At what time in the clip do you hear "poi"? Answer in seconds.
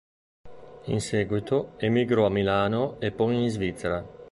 3.11-3.43